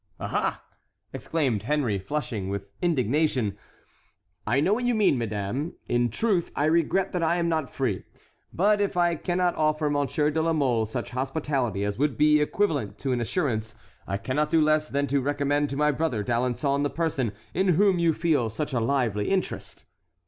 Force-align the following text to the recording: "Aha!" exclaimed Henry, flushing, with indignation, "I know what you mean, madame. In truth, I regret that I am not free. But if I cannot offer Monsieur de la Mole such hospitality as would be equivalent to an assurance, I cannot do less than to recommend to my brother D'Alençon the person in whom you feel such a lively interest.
"Aha!" 0.19 0.63
exclaimed 1.13 1.61
Henry, 1.61 1.99
flushing, 1.99 2.49
with 2.49 2.73
indignation, 2.81 3.55
"I 4.47 4.59
know 4.59 4.73
what 4.73 4.83
you 4.83 4.95
mean, 4.95 5.15
madame. 5.15 5.75
In 5.87 6.09
truth, 6.09 6.51
I 6.55 6.65
regret 6.65 7.11
that 7.11 7.21
I 7.21 7.35
am 7.35 7.47
not 7.47 7.69
free. 7.69 8.05
But 8.51 8.81
if 8.81 8.97
I 8.97 9.13
cannot 9.13 9.53
offer 9.53 9.91
Monsieur 9.91 10.31
de 10.31 10.41
la 10.41 10.53
Mole 10.53 10.87
such 10.87 11.11
hospitality 11.11 11.83
as 11.83 11.99
would 11.99 12.17
be 12.17 12.41
equivalent 12.41 12.97
to 12.97 13.11
an 13.11 13.21
assurance, 13.21 13.75
I 14.07 14.17
cannot 14.17 14.49
do 14.49 14.59
less 14.59 14.89
than 14.89 15.05
to 15.05 15.21
recommend 15.21 15.69
to 15.69 15.77
my 15.77 15.91
brother 15.91 16.23
D'Alençon 16.23 16.81
the 16.81 16.89
person 16.89 17.31
in 17.53 17.67
whom 17.75 17.99
you 17.99 18.11
feel 18.11 18.49
such 18.49 18.73
a 18.73 18.79
lively 18.79 19.29
interest. 19.29 19.85